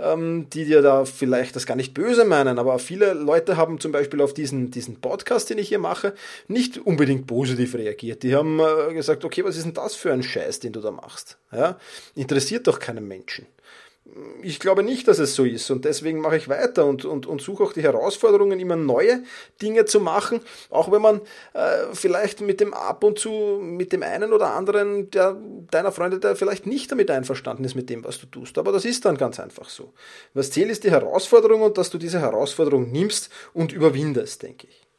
ähm, 0.00 0.48
die 0.50 0.64
dir 0.64 0.82
da 0.82 1.04
vielleicht 1.04 1.54
das 1.54 1.66
gar 1.66 1.76
nicht 1.76 1.94
böse 1.94 2.24
meinen, 2.24 2.58
aber 2.58 2.80
viele 2.80 3.12
Leute 3.12 3.56
haben 3.56 3.78
zum 3.78 3.92
Beispiel 3.92 4.20
auf 4.20 4.34
diesen, 4.34 4.72
diesen 4.72 5.00
Podcast, 5.00 5.50
den 5.50 5.58
ich 5.58 5.68
hier 5.68 5.78
mache, 5.78 6.14
nicht 6.48 6.78
unbedingt 6.78 7.28
positiv 7.28 7.74
reagiert. 7.74 8.24
Die 8.24 8.34
haben 8.34 8.58
äh, 8.58 8.92
gesagt, 8.92 9.24
okay, 9.24 9.44
was 9.44 9.56
ist 9.56 9.64
denn 9.64 9.74
das 9.74 9.94
für 9.94 10.12
ein 10.12 10.24
Scheiß, 10.24 10.58
den 10.58 10.72
du 10.72 10.80
da 10.80 10.90
machst? 10.90 11.38
Ja, 11.52 11.78
interessiert 12.16 12.66
doch 12.66 12.80
keinen 12.80 13.06
Menschen 13.06 13.46
ich 14.42 14.58
glaube 14.58 14.82
nicht, 14.82 15.06
dass 15.06 15.18
es 15.18 15.34
so 15.34 15.44
ist 15.44 15.70
und 15.70 15.84
deswegen 15.84 16.20
mache 16.20 16.36
ich 16.36 16.48
weiter 16.48 16.86
und, 16.86 17.04
und, 17.04 17.26
und 17.26 17.40
suche 17.40 17.62
auch 17.62 17.72
die 17.72 17.82
Herausforderungen, 17.82 18.58
immer 18.58 18.76
neue 18.76 19.22
Dinge 19.60 19.84
zu 19.84 20.00
machen, 20.00 20.40
auch 20.70 20.90
wenn 20.90 21.00
man 21.00 21.20
äh, 21.54 21.94
vielleicht 21.94 22.40
mit 22.40 22.60
dem 22.60 22.74
ab 22.74 23.04
und 23.04 23.18
zu, 23.18 23.30
mit 23.60 23.92
dem 23.92 24.02
einen 24.02 24.32
oder 24.32 24.54
anderen 24.54 25.10
der, 25.10 25.36
deiner 25.70 25.92
Freunde, 25.92 26.18
der 26.18 26.36
vielleicht 26.36 26.66
nicht 26.66 26.90
damit 26.90 27.10
einverstanden 27.10 27.64
ist 27.64 27.74
mit 27.74 27.88
dem, 27.90 28.04
was 28.04 28.18
du 28.18 28.26
tust. 28.26 28.58
Aber 28.58 28.72
das 28.72 28.84
ist 28.84 29.04
dann 29.04 29.16
ganz 29.16 29.38
einfach 29.38 29.68
so. 29.68 29.92
Was 30.34 30.50
zählt 30.50 30.70
ist 30.70 30.84
die 30.84 30.90
Herausforderung 30.90 31.62
und 31.62 31.78
dass 31.78 31.90
du 31.90 31.98
diese 31.98 32.20
Herausforderung 32.20 32.90
nimmst 32.90 33.30
und 33.54 33.72
überwindest, 33.72 34.42
denke 34.42 34.66
ich. 34.68 34.91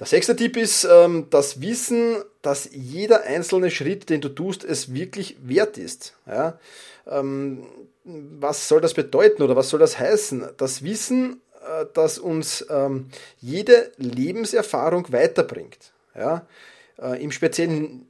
Der 0.00 0.06
sechste 0.06 0.34
Tipp 0.34 0.56
ist 0.56 0.88
ähm, 0.90 1.26
das 1.28 1.60
Wissen, 1.60 2.16
dass 2.40 2.70
jeder 2.72 3.24
einzelne 3.24 3.70
Schritt, 3.70 4.08
den 4.08 4.22
du 4.22 4.30
tust, 4.30 4.64
es 4.64 4.94
wirklich 4.94 5.36
wert 5.42 5.76
ist. 5.76 6.14
Ja? 6.26 6.58
Ähm, 7.06 7.66
was 8.04 8.66
soll 8.66 8.80
das 8.80 8.94
bedeuten 8.94 9.42
oder 9.42 9.56
was 9.56 9.68
soll 9.68 9.78
das 9.78 9.98
heißen? 9.98 10.48
Das 10.56 10.82
Wissen, 10.82 11.42
äh, 11.60 11.84
dass 11.92 12.18
uns 12.18 12.64
ähm, 12.70 13.10
jede 13.40 13.92
Lebenserfahrung 13.98 15.12
weiterbringt. 15.12 15.92
Ja? 16.14 16.46
Äh, 16.98 17.22
Im 17.22 17.30
Speziellen 17.30 18.09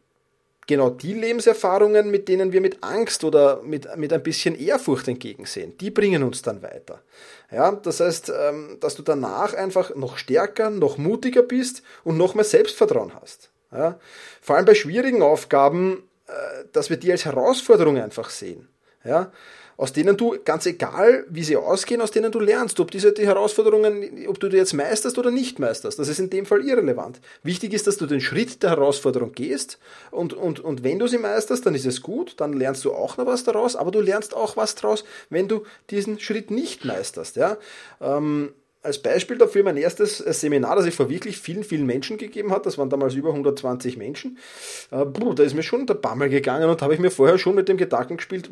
genau 0.70 0.88
die 0.88 1.14
Lebenserfahrungen, 1.14 2.10
mit 2.10 2.28
denen 2.28 2.52
wir 2.52 2.60
mit 2.60 2.82
Angst 2.82 3.24
oder 3.24 3.60
mit, 3.62 3.96
mit 3.96 4.12
ein 4.12 4.22
bisschen 4.22 4.58
Ehrfurcht 4.58 5.08
entgegensehen, 5.08 5.76
die 5.78 5.90
bringen 5.90 6.22
uns 6.22 6.42
dann 6.42 6.62
weiter. 6.62 7.02
Ja, 7.50 7.72
das 7.72 7.98
heißt, 7.98 8.32
ähm, 8.34 8.78
dass 8.80 8.94
du 8.94 9.02
danach 9.02 9.52
einfach 9.52 9.94
noch 9.96 10.16
stärker, 10.16 10.70
noch 10.70 10.96
mutiger 10.96 11.42
bist 11.42 11.82
und 12.04 12.16
noch 12.16 12.34
mehr 12.34 12.44
Selbstvertrauen 12.44 13.12
hast. 13.20 13.50
Ja? 13.72 13.98
Vor 14.40 14.56
allem 14.56 14.64
bei 14.64 14.74
schwierigen 14.74 15.22
Aufgaben, 15.22 16.08
äh, 16.28 16.64
dass 16.72 16.88
wir 16.88 16.96
die 16.96 17.10
als 17.10 17.24
Herausforderung 17.24 17.98
einfach 17.98 18.30
sehen. 18.30 18.68
Ja? 19.04 19.32
Aus 19.80 19.94
denen 19.94 20.18
du, 20.18 20.36
ganz 20.44 20.66
egal 20.66 21.24
wie 21.30 21.42
sie 21.42 21.56
ausgehen, 21.56 22.02
aus 22.02 22.10
denen 22.10 22.30
du 22.30 22.38
lernst, 22.38 22.78
ob 22.80 22.90
diese 22.90 23.12
die 23.12 23.26
Herausforderungen, 23.26 24.26
ob 24.28 24.38
du 24.38 24.50
die 24.50 24.58
jetzt 24.58 24.74
meisterst 24.74 25.16
oder 25.16 25.30
nicht 25.30 25.58
meisterst. 25.58 25.98
Das 25.98 26.08
ist 26.08 26.18
in 26.18 26.28
dem 26.28 26.44
Fall 26.44 26.60
irrelevant. 26.60 27.18
Wichtig 27.42 27.72
ist, 27.72 27.86
dass 27.86 27.96
du 27.96 28.04
den 28.04 28.20
Schritt 28.20 28.62
der 28.62 28.70
Herausforderung 28.70 29.32
gehst 29.32 29.78
und, 30.10 30.34
und, 30.34 30.60
und 30.60 30.84
wenn 30.84 30.98
du 30.98 31.06
sie 31.06 31.16
meisterst, 31.16 31.64
dann 31.64 31.74
ist 31.74 31.86
es 31.86 32.02
gut, 32.02 32.34
dann 32.36 32.52
lernst 32.52 32.84
du 32.84 32.92
auch 32.92 33.16
noch 33.16 33.24
was 33.24 33.42
daraus, 33.42 33.74
aber 33.74 33.90
du 33.90 34.00
lernst 34.00 34.36
auch 34.36 34.58
was 34.58 34.74
daraus, 34.74 35.02
wenn 35.30 35.48
du 35.48 35.64
diesen 35.88 36.20
Schritt 36.20 36.50
nicht 36.50 36.84
meisterst. 36.84 37.36
Ja? 37.36 37.56
Ähm, 38.02 38.52
als 38.82 38.98
Beispiel 38.98 39.36
dafür 39.36 39.62
mein 39.62 39.76
erstes 39.76 40.18
Seminar, 40.18 40.76
das 40.76 40.86
ich 40.86 40.94
vor 40.94 41.10
wirklich 41.10 41.38
vielen, 41.38 41.64
vielen 41.64 41.86
Menschen 41.86 42.16
gegeben 42.16 42.50
hat, 42.52 42.64
das 42.66 42.78
waren 42.78 42.88
damals 42.88 43.14
über 43.14 43.30
120 43.30 43.96
Menschen, 43.96 44.38
äh, 44.90 45.04
da 45.34 45.42
ist 45.42 45.54
mir 45.54 45.62
schon 45.62 45.86
der 45.86 45.94
Bammel 45.94 46.28
gegangen 46.28 46.68
und 46.68 46.80
habe 46.80 46.94
ich 46.94 47.00
mir 47.00 47.10
vorher 47.10 47.38
schon 47.38 47.54
mit 47.54 47.68
dem 47.68 47.76
Gedanken 47.76 48.16
gespielt, 48.16 48.50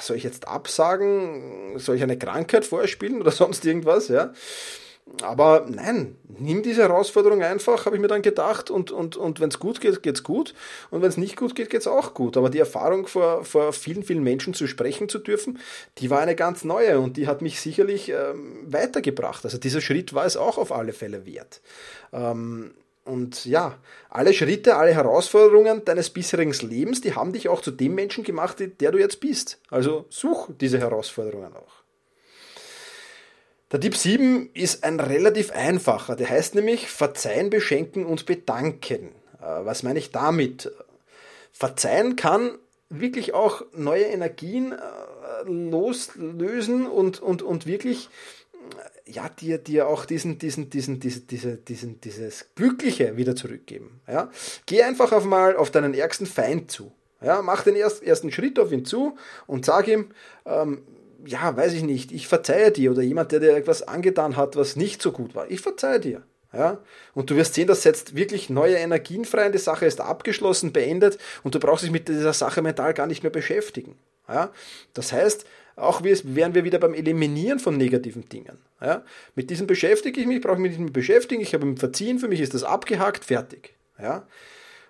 soll 0.00 0.16
ich 0.16 0.22
jetzt 0.22 0.46
absagen, 0.46 1.78
soll 1.78 1.96
ich 1.96 2.02
eine 2.02 2.18
Krankheit 2.18 2.64
vorspielen 2.66 3.20
oder 3.20 3.30
sonst 3.32 3.64
irgendwas, 3.64 4.08
ja. 4.08 4.32
Aber 5.22 5.66
nein, 5.68 6.16
nimm 6.38 6.62
diese 6.62 6.82
Herausforderung 6.82 7.42
einfach, 7.42 7.86
habe 7.86 7.96
ich 7.96 8.02
mir 8.02 8.08
dann 8.08 8.22
gedacht. 8.22 8.70
Und, 8.70 8.90
und, 8.90 9.16
und 9.16 9.40
wenn 9.40 9.48
es 9.48 9.58
gut 9.58 9.80
geht, 9.80 10.02
geht 10.02 10.16
es 10.16 10.22
gut. 10.22 10.54
Und 10.90 11.02
wenn 11.02 11.08
es 11.08 11.16
nicht 11.16 11.36
gut 11.36 11.54
geht, 11.54 11.70
geht 11.70 11.80
es 11.80 11.86
auch 11.86 12.14
gut. 12.14 12.36
Aber 12.36 12.50
die 12.50 12.58
Erfahrung, 12.58 13.06
vor, 13.06 13.44
vor 13.44 13.72
vielen, 13.72 14.02
vielen 14.02 14.22
Menschen 14.22 14.54
zu 14.54 14.66
sprechen 14.66 15.08
zu 15.08 15.18
dürfen, 15.18 15.58
die 15.98 16.10
war 16.10 16.20
eine 16.20 16.36
ganz 16.36 16.64
neue 16.64 17.00
und 17.00 17.16
die 17.16 17.26
hat 17.26 17.42
mich 17.42 17.60
sicherlich 17.60 18.10
ähm, 18.10 18.64
weitergebracht. 18.66 19.44
Also 19.44 19.58
dieser 19.58 19.80
Schritt 19.80 20.14
war 20.14 20.26
es 20.26 20.36
auch 20.36 20.58
auf 20.58 20.72
alle 20.72 20.92
Fälle 20.92 21.26
wert. 21.26 21.60
Ähm, 22.12 22.72
und 23.04 23.46
ja, 23.46 23.78
alle 24.10 24.34
Schritte, 24.34 24.76
alle 24.76 24.92
Herausforderungen 24.92 25.82
deines 25.84 26.10
bisherigen 26.10 26.52
Lebens, 26.68 27.00
die 27.00 27.14
haben 27.14 27.32
dich 27.32 27.48
auch 27.48 27.62
zu 27.62 27.70
dem 27.70 27.94
Menschen 27.94 28.22
gemacht, 28.22 28.56
der 28.58 28.92
du 28.92 28.98
jetzt 28.98 29.20
bist. 29.20 29.58
Also 29.70 30.04
such 30.10 30.50
diese 30.60 30.78
Herausforderungen 30.78 31.54
auch. 31.54 31.87
Der 33.70 33.80
Tipp 33.80 33.96
7 33.96 34.48
ist 34.54 34.82
ein 34.82 34.98
relativ 34.98 35.50
einfacher. 35.50 36.16
Der 36.16 36.30
heißt 36.30 36.54
nämlich 36.54 36.88
Verzeihen, 36.88 37.50
beschenken 37.50 38.06
und 38.06 38.24
bedanken. 38.24 39.10
Äh, 39.42 39.64
was 39.64 39.82
meine 39.82 39.98
ich 39.98 40.10
damit? 40.10 40.72
Verzeihen 41.52 42.16
kann 42.16 42.58
wirklich 42.88 43.34
auch 43.34 43.62
neue 43.74 44.04
Energien 44.04 44.72
äh, 44.72 44.76
loslösen 45.44 46.86
und, 46.86 47.20
und, 47.20 47.42
und 47.42 47.66
wirklich 47.66 48.08
äh, 49.06 49.12
ja, 49.12 49.28
dir, 49.28 49.58
dir 49.58 49.88
auch 49.88 50.06
diesen, 50.06 50.38
diesen, 50.38 50.70
diesen, 50.70 50.98
diese, 51.00 51.20
diese, 51.20 51.56
diesen, 51.56 52.00
dieses 52.00 52.46
Glückliche 52.54 53.18
wieder 53.18 53.36
zurückgeben. 53.36 54.00
Ja? 54.08 54.30
Geh 54.64 54.82
einfach 54.82 55.12
auf 55.12 55.26
mal 55.26 55.56
auf 55.56 55.70
deinen 55.70 55.92
ärgsten 55.92 56.26
Feind 56.26 56.70
zu. 56.70 56.90
Ja? 57.20 57.42
Mach 57.42 57.64
den 57.64 57.76
ersten 57.76 58.32
Schritt 58.32 58.58
auf 58.58 58.72
ihn 58.72 58.86
zu 58.86 59.18
und 59.46 59.66
sag 59.66 59.88
ihm, 59.88 60.10
ähm, 60.46 60.84
ja, 61.28 61.56
weiß 61.56 61.74
ich 61.74 61.82
nicht, 61.82 62.12
ich 62.12 62.26
verzeihe 62.26 62.70
dir 62.70 62.90
oder 62.90 63.02
jemand, 63.02 63.32
der 63.32 63.40
dir 63.40 63.56
etwas 63.56 63.86
angetan 63.86 64.36
hat, 64.36 64.56
was 64.56 64.76
nicht 64.76 65.02
so 65.02 65.12
gut 65.12 65.34
war, 65.34 65.50
ich 65.50 65.60
verzeihe 65.60 66.00
dir. 66.00 66.22
Ja? 66.52 66.78
Und 67.14 67.30
du 67.30 67.36
wirst 67.36 67.54
sehen, 67.54 67.66
das 67.66 67.82
setzt 67.82 68.16
wirklich 68.16 68.48
neue 68.48 68.76
Energien 68.76 69.24
frei, 69.24 69.50
die 69.50 69.58
Sache 69.58 69.86
ist 69.86 70.00
abgeschlossen, 70.00 70.72
beendet 70.72 71.18
und 71.42 71.54
du 71.54 71.60
brauchst 71.60 71.84
dich 71.84 71.90
mit 71.90 72.08
dieser 72.08 72.32
Sache 72.32 72.62
mental 72.62 72.94
gar 72.94 73.06
nicht 73.06 73.22
mehr 73.22 73.32
beschäftigen. 73.32 73.96
Ja? 74.28 74.50
Das 74.94 75.12
heißt, 75.12 75.44
auch 75.76 76.02
wären 76.02 76.54
wir 76.54 76.64
wieder 76.64 76.78
beim 76.78 76.94
Eliminieren 76.94 77.60
von 77.60 77.76
negativen 77.76 78.28
Dingen. 78.28 78.58
Ja? 78.80 79.04
Mit 79.34 79.50
diesem 79.50 79.66
beschäftige 79.66 80.20
ich 80.20 80.26
mich, 80.26 80.40
brauche 80.40 80.54
ich 80.54 80.60
mich 80.60 80.72
nicht 80.72 80.80
mehr 80.80 80.90
beschäftigen, 80.90 81.42
ich 81.42 81.52
habe 81.52 81.66
mich 81.66 81.78
verziehen, 81.78 82.18
für 82.18 82.28
mich 82.28 82.40
ist 82.40 82.54
das 82.54 82.64
abgehakt, 82.64 83.24
fertig. 83.24 83.74
Ja? 84.00 84.26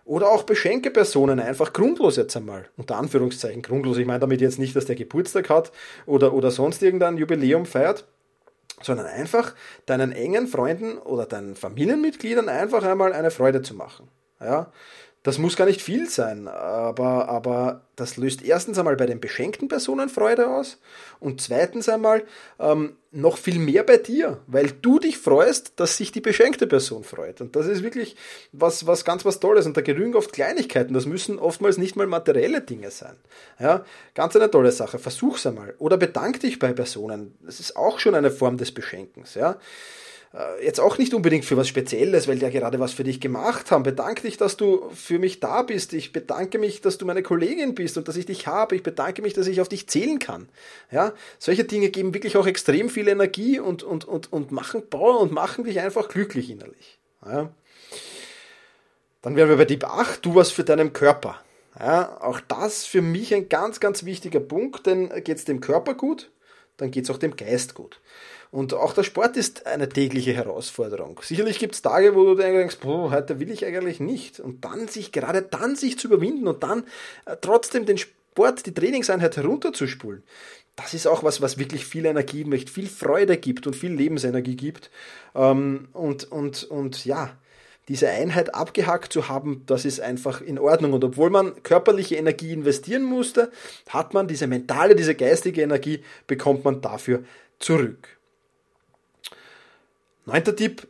Oder 0.09 0.31
auch 0.31 0.45
beschenke 0.45 0.91
Personen 0.91 1.39
einfach 1.39 1.75
grundlos 1.75 2.17
jetzt 2.17 2.35
einmal. 2.35 2.71
Unter 2.79 2.97
Anführungszeichen 2.97 3.61
grundlos. 3.61 3.99
Ich 3.99 4.07
meine 4.07 4.21
damit 4.21 4.41
jetzt 4.41 4.59
nicht, 4.59 4.75
dass 4.75 4.87
der 4.87 4.97
Geburtstag 4.97 5.51
hat 5.51 5.71
oder, 6.07 6.33
oder 6.33 6.51
sonst 6.51 6.83
irgendein 6.83 7.19
Jubiläum 7.19 7.67
feiert, 7.67 8.07
sondern 8.81 9.05
einfach 9.05 9.55
deinen 9.85 10.13
engen 10.13 10.47
Freunden 10.47 10.97
oder 10.97 11.27
deinen 11.27 11.57
Familienmitgliedern 11.57 12.49
einfach 12.49 12.85
einmal 12.85 13.13
eine 13.13 13.31
Freude 13.31 13.61
zu 13.61 13.75
machen. 13.75 14.09
Ja? 14.41 14.73
Das 15.25 15.39
muss 15.39 15.57
gar 15.57 15.67
nicht 15.67 15.83
viel 15.83 16.09
sein, 16.09 16.47
aber, 16.47 17.29
aber 17.29 17.83
das 17.97 18.17
löst 18.17 18.43
erstens 18.43 18.79
einmal 18.79 18.97
bei 18.97 19.07
den 19.07 19.21
beschenkten 19.21 19.67
Personen 19.67 20.09
Freude 20.09 20.49
aus 20.49 20.79
und 21.19 21.41
zweitens 21.41 21.89
einmal 21.89 22.23
ähm, 22.61 22.97
noch 23.11 23.37
viel 23.37 23.59
mehr 23.59 23.83
bei 23.83 23.97
dir, 23.97 24.39
weil 24.47 24.71
du 24.71 25.01
dich 25.01 25.19
freust, 25.19 25.73
dass 25.77 25.97
sich 25.97 26.13
die 26.13 26.21
beschenkte 26.21 26.69
Person 26.69 27.03
freut. 27.03 27.41
Und 27.41 27.57
das 27.57 27.67
ist 27.67 27.83
wirklich 27.83 28.15
was, 28.53 28.87
was 28.87 29.05
ganz 29.05 29.25
was 29.25 29.41
Tolles. 29.41 29.67
Und 29.67 29.77
da 29.77 29.81
genügen 29.81 30.15
oft 30.15 30.33
Kleinigkeiten. 30.33 30.95
Das 30.95 31.07
müssen 31.07 31.39
oftmals 31.39 31.79
nicht 31.79 31.97
mal 31.97 32.07
materielle 32.07 32.61
Dinge 32.61 32.91
sein. 32.91 33.17
Ja, 33.59 33.85
ganz 34.15 34.37
eine 34.37 34.51
tolle 34.51 34.73
Sache. 34.73 34.99
Versuch's 34.99 35.47
einmal. 35.47 35.75
Oder 35.79 35.97
bedank 35.97 36.41
dich 36.41 36.59
bei 36.59 36.73
Personen. 36.73 37.37
Das 37.43 37.61
ist 37.61 37.77
auch 37.77 37.99
schon 37.99 38.15
eine 38.15 38.31
Form 38.31 38.57
des 38.57 38.73
Beschenkens. 38.73 39.35
Ja. 39.35 39.59
Äh, 40.35 40.65
jetzt 40.65 40.81
auch 40.81 40.99
nicht 40.99 41.15
unbedingt 41.15 41.45
für 41.45 41.57
was 41.57 41.69
Spezielles, 41.69 42.29
weil 42.29 42.37
die 42.37 42.43
ja 42.43 42.51
gerade 42.51 42.79
was 42.81 42.93
für 42.93 43.05
dich 43.05 43.21
gemacht 43.21 43.71
haben. 43.71 43.83
Bedanke 43.83 44.23
dich, 44.23 44.37
dass 44.37 44.57
du 44.57 44.91
für 44.95 45.19
mich 45.19 45.41
da 45.41 45.63
bist. 45.63 45.93
Ich 45.93 46.13
bedanke 46.13 46.59
mich, 46.59 46.81
dass 46.81 46.99
du 46.99 47.07
meine 47.07 47.23
Kollegin 47.23 47.75
bist 47.75 47.97
und 47.97 48.09
dass 48.09 48.17
ich 48.17 48.27
dich 48.27 48.47
habe. 48.47 48.77
Ich 48.77 48.83
bedanke 48.83 49.23
mich, 49.23 49.33
dass 49.33 49.47
ich 49.47 49.61
auf 49.61 49.69
dich 49.69 49.89
zählen 49.89 50.19
kann. 50.19 50.49
Ja, 50.91 51.13
solche 51.39 51.65
Dinge 51.65 51.89
geben 51.91 52.15
wirklich 52.15 52.37
auch 52.37 52.47
extrem 52.47 52.91
viel 52.91 53.09
Energie 53.09 53.59
und, 53.59 53.83
und, 53.83 54.05
und, 54.05 54.33
und 54.33 54.53
machen 54.53 54.89
Power 54.89 55.21
und 55.21 55.33
machen 55.33 55.65
dich 55.65 55.81
einfach 55.81 56.09
glücklich 56.09 56.51
innerlich. 56.51 56.99
Ja. 57.25 57.51
Dann 59.23 59.35
wären 59.35 59.49
wir 59.49 59.57
bei 59.57 59.65
Tipp 59.65 59.85
8, 59.85 60.25
du 60.25 60.35
was 60.35 60.51
für 60.51 60.65
deinen 60.65 60.93
Körper. 60.93 61.43
Ja, 61.79 62.21
auch 62.21 62.41
das 62.41 62.85
für 62.85 63.03
mich 63.03 63.35
ein 63.35 63.49
ganz, 63.49 63.79
ganz 63.81 64.05
wichtiger 64.05 64.41
Punkt, 64.41 64.87
denn 64.87 65.09
geht 65.23 65.39
es 65.39 65.45
dem 65.45 65.61
Körper 65.61 65.95
gut, 65.95 66.31
dann 66.77 66.91
geht 66.91 67.05
es 67.05 67.11
auch 67.11 67.19
dem 67.19 67.37
Geist 67.37 67.75
gut. 67.75 68.01
Und 68.51 68.73
auch 68.73 68.95
der 68.95 69.03
Sport 69.03 69.37
ist 69.37 69.67
eine 69.67 69.89
tägliche 69.89 70.33
Herausforderung. 70.33 71.21
Sicherlich 71.23 71.59
gibt 71.59 71.75
es 71.75 71.83
Tage, 71.83 72.15
wo 72.15 72.25
du 72.25 72.35
denkst, 72.35 72.79
boah, 72.81 73.11
heute 73.11 73.41
will 73.41 73.51
ich 73.51 73.67
eigentlich 73.67 74.01
nicht. 74.01 74.41
Und 74.41 74.65
dann 74.65 74.89
sich, 74.89 75.13
gerade 75.13 75.43
dann 75.43 75.77
sich 75.77 75.99
zu 75.99 76.09
überwinden 76.09 76.49
und 76.49 76.63
dann 76.63 76.85
äh, 77.27 77.37
trotzdem 77.41 77.85
den 77.85 77.99
Sport, 77.99 78.65
die 78.67 78.73
Trainingseinheit 78.73 79.37
herunterzuspulen. 79.37 80.23
Das 80.77 80.95
ist 80.95 81.07
auch 81.07 81.25
was, 81.25 81.43
was 81.43 81.59
wirklich 81.59 81.85
viel 81.85 82.07
Energie 82.07 82.45
möchte, 82.45 82.73
viel 82.73 82.87
Freude 82.87 83.37
gibt 83.37 83.67
und 83.67 83.75
viel 83.75 83.93
Lebensenergie 83.93 84.57
gibt. 84.57 84.91
Ähm, 85.35 85.89
und, 85.93 86.31
und, 86.31 86.65
und 86.65 87.05
ja, 87.05 87.37
diese 87.89 88.09
Einheit 88.09 88.55
abgehakt 88.55 89.13
zu 89.13 89.29
haben, 89.29 89.63
das 89.67 89.85
ist 89.85 90.01
einfach 90.01 90.41
in 90.41 90.59
Ordnung. 90.59 90.93
Und 90.93 91.05
obwohl 91.05 91.31
man 91.31 91.63
körperliche 91.63 92.17
Energie 92.17 92.53
investieren 92.53 93.03
musste, 93.03 93.51
hat 93.89 94.15
man 94.15 94.29
diese 94.29 94.47
mentale, 94.47 94.95
diese 94.95 95.15
geistige 95.15 95.63
Energie, 95.63 96.03
bekommt 96.27 96.65
man 96.65 96.81
dafür 96.81 97.25
zurück. 97.59 98.18
Neunter 100.29 100.55
Tipp, 100.55 100.87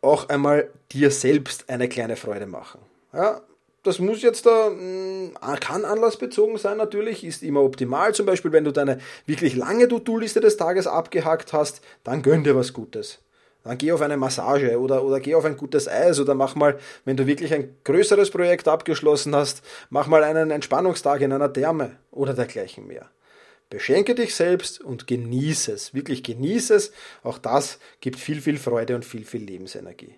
auch 0.00 0.28
einmal 0.28 0.70
dir 0.92 1.10
selbst 1.10 1.68
eine 1.68 1.88
kleine 1.88 2.14
Freude 2.14 2.46
machen. 2.46 2.80
Ja, 3.12 3.40
das 3.82 3.98
muss 3.98 4.22
jetzt 4.22 4.46
da, 4.46 4.70
mm, 4.70 5.34
kann 5.58 5.84
anlassbezogen 5.84 6.56
sein 6.56 6.76
natürlich, 6.76 7.24
ist 7.24 7.42
immer 7.42 7.62
optimal. 7.62 8.14
Zum 8.14 8.26
Beispiel, 8.26 8.52
wenn 8.52 8.62
du 8.62 8.70
deine 8.70 8.98
wirklich 9.26 9.56
lange 9.56 9.88
To-Do-Liste 9.88 10.38
des 10.38 10.56
Tages 10.56 10.86
abgehakt 10.86 11.52
hast, 11.52 11.80
dann 12.04 12.22
gönn 12.22 12.44
dir 12.44 12.54
was 12.54 12.72
Gutes. 12.72 13.18
Dann 13.64 13.76
geh 13.76 13.90
auf 13.90 14.02
eine 14.02 14.16
Massage 14.16 14.78
oder, 14.78 15.02
oder 15.02 15.18
geh 15.18 15.34
auf 15.34 15.44
ein 15.44 15.56
gutes 15.56 15.88
Eis 15.88 16.20
oder 16.20 16.36
mach 16.36 16.54
mal, 16.54 16.78
wenn 17.04 17.16
du 17.16 17.26
wirklich 17.26 17.52
ein 17.52 17.74
größeres 17.82 18.30
Projekt 18.30 18.68
abgeschlossen 18.68 19.34
hast, 19.34 19.64
mach 19.90 20.06
mal 20.06 20.22
einen 20.22 20.52
Entspannungstag 20.52 21.22
in 21.22 21.32
einer 21.32 21.52
Therme 21.52 21.96
oder 22.12 22.34
dergleichen 22.34 22.86
mehr. 22.86 23.10
Beschenke 23.70 24.16
dich 24.16 24.34
selbst 24.34 24.80
und 24.80 25.06
genieße 25.06 25.72
es. 25.72 25.94
Wirklich 25.94 26.24
genieße 26.24 26.74
es. 26.74 26.92
Auch 27.22 27.38
das 27.38 27.78
gibt 28.00 28.18
viel, 28.18 28.40
viel 28.40 28.58
Freude 28.58 28.96
und 28.96 29.04
viel, 29.04 29.24
viel 29.24 29.44
Lebensenergie. 29.44 30.16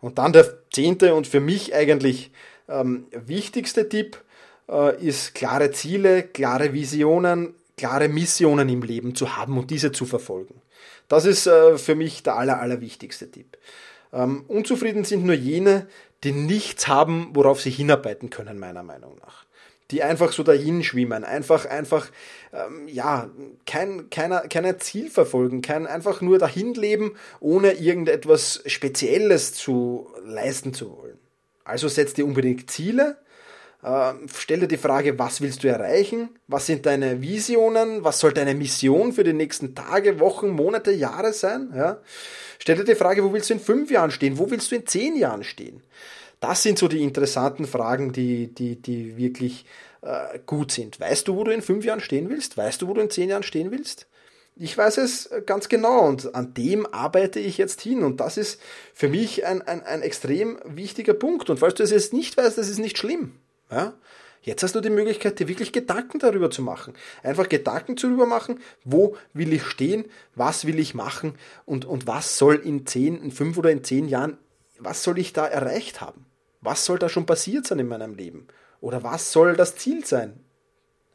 Und 0.00 0.18
dann 0.18 0.32
der 0.32 0.62
zehnte 0.70 1.14
und 1.14 1.26
für 1.26 1.40
mich 1.40 1.74
eigentlich 1.74 2.30
ähm, 2.68 3.08
wichtigste 3.10 3.88
Tipp 3.88 4.22
äh, 4.68 5.04
ist 5.04 5.34
klare 5.34 5.72
Ziele, 5.72 6.22
klare 6.22 6.72
Visionen, 6.72 7.54
klare 7.76 8.08
Missionen 8.08 8.68
im 8.68 8.82
Leben 8.82 9.16
zu 9.16 9.36
haben 9.36 9.58
und 9.58 9.72
diese 9.72 9.90
zu 9.90 10.06
verfolgen. 10.06 10.62
Das 11.08 11.24
ist 11.24 11.48
äh, 11.48 11.78
für 11.78 11.96
mich 11.96 12.22
der 12.22 12.36
aller, 12.36 12.60
allerwichtigste 12.60 13.28
Tipp. 13.28 13.58
Ähm, 14.12 14.44
unzufrieden 14.46 15.04
sind 15.04 15.24
nur 15.24 15.34
jene, 15.34 15.88
die 16.22 16.32
nichts 16.32 16.86
haben, 16.86 17.30
worauf 17.32 17.60
sie 17.60 17.70
hinarbeiten 17.70 18.30
können, 18.30 18.60
meiner 18.60 18.84
Meinung 18.84 19.16
nach 19.18 19.47
die 19.90 20.02
einfach 20.02 20.32
so 20.32 20.42
dahin 20.42 20.82
schwimmen, 20.84 21.24
einfach, 21.24 21.64
einfach, 21.66 22.10
ähm, 22.52 22.88
ja, 22.88 23.30
kein, 23.66 24.10
keiner, 24.10 24.42
kein 24.42 24.78
Ziel 24.80 25.10
verfolgen, 25.10 25.62
kein 25.62 25.86
einfach 25.86 26.20
nur 26.20 26.38
dahin 26.38 26.74
leben, 26.74 27.14
ohne 27.40 27.72
irgendetwas 27.72 28.62
Spezielles 28.66 29.54
zu 29.54 30.08
leisten 30.24 30.74
zu 30.74 30.96
wollen. 30.96 31.18
Also 31.64 31.88
setz 31.88 32.14
dir 32.14 32.26
unbedingt 32.26 32.70
Ziele, 32.70 33.16
äh, 33.82 34.12
dir 34.48 34.66
die 34.66 34.76
Frage, 34.76 35.18
was 35.18 35.40
willst 35.40 35.62
du 35.62 35.68
erreichen? 35.68 36.30
Was 36.48 36.66
sind 36.66 36.84
deine 36.86 37.22
Visionen? 37.22 38.04
Was 38.04 38.18
soll 38.18 38.32
deine 38.32 38.54
Mission 38.54 39.12
für 39.12 39.24
die 39.24 39.32
nächsten 39.32 39.74
Tage, 39.74 40.18
Wochen, 40.20 40.48
Monate, 40.48 40.90
Jahre 40.90 41.32
sein? 41.32 41.72
Ja? 41.74 41.98
Dir 42.66 42.84
die 42.84 42.94
Frage, 42.94 43.22
wo 43.24 43.32
willst 43.32 43.50
du 43.50 43.54
in 43.54 43.60
fünf 43.60 43.90
Jahren 43.90 44.10
stehen? 44.10 44.38
Wo 44.38 44.50
willst 44.50 44.70
du 44.72 44.76
in 44.76 44.86
zehn 44.86 45.16
Jahren 45.16 45.44
stehen? 45.44 45.82
Das 46.40 46.62
sind 46.62 46.78
so 46.78 46.88
die 46.88 47.02
interessanten 47.02 47.66
Fragen, 47.66 48.12
die, 48.12 48.46
die, 48.54 48.76
die 48.76 49.16
wirklich 49.16 49.64
äh, 50.02 50.38
gut 50.46 50.72
sind. 50.72 51.00
Weißt 51.00 51.26
du, 51.26 51.36
wo 51.36 51.44
du 51.44 51.52
in 51.52 51.62
fünf 51.62 51.84
Jahren 51.84 52.00
stehen 52.00 52.28
willst? 52.28 52.56
Weißt 52.56 52.80
du, 52.80 52.88
wo 52.88 52.94
du 52.94 53.00
in 53.00 53.10
zehn 53.10 53.28
Jahren 53.28 53.42
stehen 53.42 53.70
willst? 53.70 54.06
Ich 54.60 54.76
weiß 54.76 54.98
es 54.98 55.30
ganz 55.46 55.68
genau 55.68 56.00
und 56.06 56.34
an 56.34 56.52
dem 56.54 56.92
arbeite 56.92 57.38
ich 57.38 57.58
jetzt 57.58 57.80
hin 57.80 58.02
und 58.02 58.18
das 58.18 58.36
ist 58.36 58.60
für 58.92 59.08
mich 59.08 59.46
ein, 59.46 59.62
ein, 59.62 59.84
ein 59.84 60.02
extrem 60.02 60.58
wichtiger 60.64 61.14
Punkt. 61.14 61.48
Und 61.48 61.58
falls 61.58 61.74
du 61.74 61.84
es 61.84 61.92
jetzt 61.92 62.12
nicht 62.12 62.36
weißt, 62.36 62.58
das 62.58 62.68
ist 62.68 62.80
nicht 62.80 62.98
schlimm. 62.98 63.34
Ja? 63.70 63.94
Jetzt 64.42 64.62
hast 64.62 64.74
du 64.74 64.80
die 64.80 64.90
Möglichkeit, 64.90 65.38
dir 65.38 65.46
wirklich 65.46 65.72
Gedanken 65.72 66.18
darüber 66.18 66.50
zu 66.50 66.62
machen. 66.62 66.94
Einfach 67.22 67.48
Gedanken 67.48 67.96
darüber 67.96 68.26
machen, 68.26 68.60
wo 68.84 69.16
will 69.32 69.52
ich 69.52 69.64
stehen, 69.64 70.06
was 70.34 70.66
will 70.66 70.78
ich 70.78 70.94
machen 70.94 71.34
und, 71.64 71.84
und 71.84 72.06
was 72.06 72.38
soll 72.38 72.56
in 72.56 72.86
zehn, 72.86 73.22
in 73.22 73.30
fünf 73.30 73.58
oder 73.58 73.70
in 73.70 73.84
zehn 73.84 74.08
Jahren, 74.08 74.38
was 74.78 75.04
soll 75.04 75.18
ich 75.18 75.32
da 75.32 75.46
erreicht 75.46 76.00
haben? 76.00 76.24
Was 76.60 76.84
soll 76.84 76.98
da 76.98 77.08
schon 77.08 77.26
passiert 77.26 77.66
sein 77.66 77.78
in 77.78 77.88
meinem 77.88 78.14
Leben? 78.14 78.48
Oder 78.80 79.02
was 79.02 79.32
soll 79.32 79.54
das 79.56 79.76
Ziel 79.76 80.04
sein? 80.04 80.40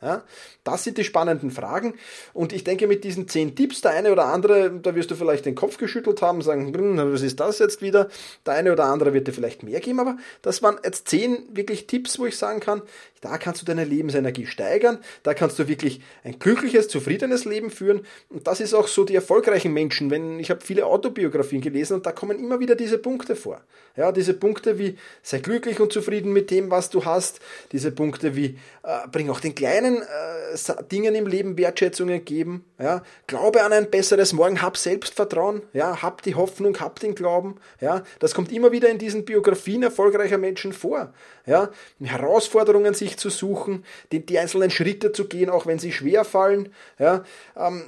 Ja, 0.04 0.22
das 0.66 0.84
sind 0.84 0.98
die 0.98 1.06
spannenden 1.06 1.50
Fragen. 1.50 1.94
Und 2.34 2.52
ich 2.52 2.66
denke, 2.66 2.88
mit 2.88 3.06
diesen 3.06 3.30
zehn 3.30 3.56
Tipps, 3.56 3.80
der 3.80 3.92
eine 3.92 4.12
oder 4.12 4.26
andere, 4.26 4.70
da 4.70 4.96
wirst 4.96 5.12
du 5.12 5.16
vielleicht 5.16 5.46
den 5.46 5.56
Kopf 5.56 5.78
geschüttelt 5.78 6.22
haben, 6.22 6.42
sagen, 6.42 6.74
hm, 6.74 7.14
was 7.14 7.22
ist 7.22 7.40
das 7.40 7.60
jetzt 7.60 7.82
wieder? 7.82 8.10
Der 8.46 8.56
eine 8.56 8.74
oder 8.74 8.84
andere 8.86 9.14
wird 9.14 9.28
dir 9.28 9.32
vielleicht 9.32 9.64
mehr 9.64 9.80
geben, 9.80 10.02
aber 10.02 10.18
das 10.42 10.62
waren 10.62 10.78
jetzt 10.84 11.08
zehn 11.08 11.48
wirklich 11.54 11.88
Tipps, 11.88 12.20
wo 12.20 12.26
ich 12.26 12.38
sagen 12.38 12.60
kann, 12.60 12.82
da 13.24 13.38
kannst 13.38 13.62
du 13.62 13.66
deine 13.66 13.86
Lebensenergie 13.86 14.46
steigern, 14.46 15.00
da 15.24 15.34
kannst 15.34 15.58
du 15.58 15.70
wirklich 15.70 16.02
ein 16.26 16.40
glückliches, 16.40 16.90
zufriedenes 16.90 17.46
Leben 17.46 17.72
führen. 17.72 18.06
Und 18.30 18.48
das 18.48 18.60
ist 18.60 18.74
auch 18.74 18.88
so 18.88 19.06
die 19.06 19.16
erfolgreichen 19.16 19.72
Menschen. 19.72 20.12
Wenn 20.12 20.40
ich 20.40 20.50
habe 20.50 20.60
viele 20.62 20.86
Autobiografien 20.86 21.62
gelesen 21.62 21.96
und 21.96 22.06
da 22.06 22.12
kommen 22.12 22.38
immer 22.38 22.60
wieder 22.60 22.76
diese 22.76 22.98
Punkte 22.98 23.38
vor. 23.38 23.62
Ja, 23.96 24.12
diese 24.12 24.34
Punkte 24.34 24.78
wie 24.78 24.98
sei 25.22 25.40
glücklich 25.40 25.80
und 25.80 25.94
zufrieden 25.94 26.34
mit 26.34 26.52
dem, 26.52 26.70
was 26.70 26.90
du 26.90 27.06
hast. 27.06 27.40
Diese 27.72 27.92
Punkte 27.92 28.36
wie 28.36 28.58
äh, 28.84 29.08
bring 29.10 29.30
auch 29.30 29.40
den 29.40 29.56
kleinen 29.56 30.02
äh, 30.02 30.84
Dingen 30.92 31.16
im 31.16 31.28
Leben 31.28 31.58
Wertschätzung 31.58 32.26
geben. 32.26 32.66
Ja, 32.80 33.04
glaube 33.28 33.64
an 33.64 33.72
ein 33.72 33.90
besseres 33.90 34.34
Morgen, 34.34 34.62
hab 34.62 34.78
Selbstvertrauen. 34.78 35.62
Ja, 35.72 36.02
hab 36.02 36.24
die 36.24 36.36
Hoffnung, 36.36 36.80
hab 36.80 37.00
den 37.00 37.16
Glauben. 37.16 37.56
Ja, 37.80 38.04
das 38.20 38.34
kommt 38.34 38.52
immer 38.52 38.72
wieder 38.72 38.90
in 38.90 38.98
diesen 38.98 39.26
Biografien 39.26 39.84
erfolgreicher 39.84 40.38
Menschen 40.38 40.74
vor. 40.74 41.14
Ja, 41.46 41.70
Herausforderungen 42.02 42.94
sich 42.94 43.13
zu 43.18 43.30
suchen, 43.30 43.86
die, 44.12 44.26
die 44.26 44.40
einzelnen 44.40 44.72
Schritte 44.72 45.12
zu 45.12 45.28
gehen, 45.28 45.50
auch 45.50 45.66
wenn 45.66 45.80
sie 45.80 45.92
schwer 45.92 46.26
fallen, 46.26 46.74
ja, 47.00 47.24
ähm, 47.56 47.84